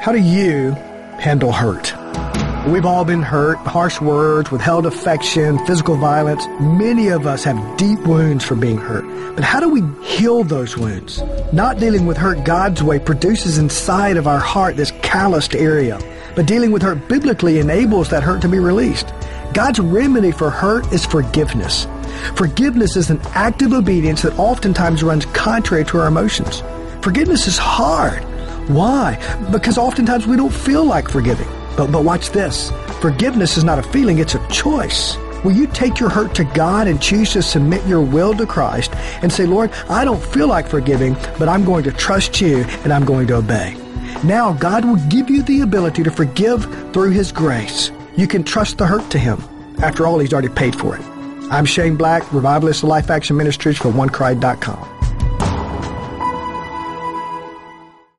How 0.00 0.12
do 0.12 0.18
you 0.18 0.72
handle 1.18 1.50
hurt? 1.50 1.92
We've 2.68 2.86
all 2.86 3.04
been 3.04 3.22
hurt, 3.22 3.58
harsh 3.58 4.00
words, 4.00 4.50
withheld 4.50 4.86
affection, 4.86 5.58
physical 5.66 5.96
violence. 5.96 6.46
Many 6.60 7.08
of 7.08 7.26
us 7.26 7.42
have 7.44 7.76
deep 7.76 7.98
wounds 8.06 8.44
from 8.44 8.60
being 8.60 8.76
hurt. 8.76 9.04
But 9.34 9.42
how 9.44 9.58
do 9.58 9.68
we 9.68 9.82
heal 10.04 10.44
those 10.44 10.76
wounds? 10.76 11.20
Not 11.52 11.78
dealing 11.78 12.06
with 12.06 12.16
hurt 12.16 12.44
God's 12.44 12.82
way 12.82 12.98
produces 12.98 13.58
inside 13.58 14.16
of 14.16 14.28
our 14.28 14.38
heart 14.38 14.76
this 14.76 14.92
calloused 15.02 15.54
area. 15.54 15.98
But 16.36 16.46
dealing 16.46 16.70
with 16.70 16.82
hurt 16.82 17.08
biblically 17.08 17.58
enables 17.58 18.10
that 18.10 18.22
hurt 18.22 18.42
to 18.42 18.48
be 18.48 18.60
released. 18.60 19.12
God's 19.52 19.80
remedy 19.80 20.30
for 20.30 20.48
hurt 20.48 20.92
is 20.92 21.04
forgiveness. 21.04 21.88
Forgiveness 22.36 22.94
is 22.96 23.10
an 23.10 23.20
act 23.34 23.62
of 23.62 23.72
obedience 23.72 24.22
that 24.22 24.38
oftentimes 24.38 25.02
runs 25.02 25.26
contrary 25.26 25.84
to 25.86 25.98
our 25.98 26.06
emotions. 26.06 26.62
Forgiveness 27.02 27.48
is 27.48 27.58
hard. 27.58 28.24
Why? 28.74 29.16
Because 29.50 29.78
oftentimes 29.78 30.28
we 30.28 30.36
don't 30.36 30.52
feel 30.52 30.84
like 30.84 31.08
forgiving. 31.08 31.48
But, 31.76 31.90
but 31.90 32.04
watch 32.04 32.30
this. 32.30 32.70
Forgiveness 33.00 33.56
is 33.56 33.64
not 33.64 33.80
a 33.80 33.82
feeling, 33.82 34.18
it's 34.18 34.36
a 34.36 34.48
choice. 34.48 35.16
Will 35.42 35.52
you 35.52 35.66
take 35.66 35.98
your 35.98 36.08
hurt 36.08 36.34
to 36.36 36.44
God 36.44 36.86
and 36.86 37.02
choose 37.02 37.32
to 37.32 37.42
submit 37.42 37.84
your 37.86 38.02
will 38.02 38.32
to 38.34 38.46
Christ 38.46 38.94
and 39.22 39.32
say, 39.32 39.44
Lord, 39.44 39.72
I 39.88 40.04
don't 40.04 40.22
feel 40.22 40.46
like 40.46 40.68
forgiving, 40.68 41.14
but 41.38 41.48
I'm 41.48 41.64
going 41.64 41.82
to 41.84 41.92
trust 41.92 42.40
you 42.40 42.58
and 42.84 42.92
I'm 42.92 43.04
going 43.04 43.26
to 43.28 43.36
obey. 43.36 43.76
Now 44.22 44.52
God 44.52 44.84
will 44.84 45.02
give 45.08 45.30
you 45.30 45.42
the 45.42 45.62
ability 45.62 46.02
to 46.04 46.10
forgive 46.10 46.64
through 46.92 47.10
His 47.10 47.32
grace. 47.32 47.90
You 48.16 48.28
can 48.28 48.44
trust 48.44 48.78
the 48.78 48.86
hurt 48.86 49.10
to 49.10 49.18
Him. 49.18 49.42
After 49.82 50.06
all, 50.06 50.18
He's 50.18 50.32
already 50.32 50.48
paid 50.48 50.76
for 50.76 50.94
it. 50.94 51.02
I'm 51.50 51.64
Shane 51.64 51.96
Black, 51.96 52.32
Revivalist 52.32 52.82
of 52.84 52.90
Life 52.90 53.10
Action 53.10 53.36
Ministries 53.36 53.78
for 53.78 53.88
OneCry.com. 53.88 54.89